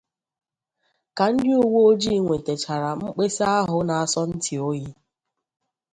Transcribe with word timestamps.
Ka 1.17 1.25
ndị 1.31 1.51
uweojii 1.65 2.21
nwetachara 2.23 2.89
mkpesa 3.01 3.45
ahụ 3.59 3.77
na-asọ 3.87 4.21
ntị 4.29 4.55
oyi 4.69 4.87